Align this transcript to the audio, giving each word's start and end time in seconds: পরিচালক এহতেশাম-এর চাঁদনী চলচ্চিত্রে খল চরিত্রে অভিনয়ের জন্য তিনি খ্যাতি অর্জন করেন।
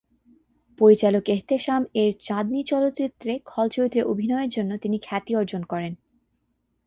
পরিচালক 0.79 1.23
এহতেশাম-এর 1.29 2.11
চাঁদনী 2.19 2.61
চলচ্চিত্রে 2.63 3.39
খল 3.45 3.67
চরিত্রে 3.69 4.01
অভিনয়ের 4.03 4.49
জন্য 4.49 4.71
তিনি 4.77 4.97
খ্যাতি 4.99 5.31
অর্জন 5.35 5.61
করেন। 5.63 5.93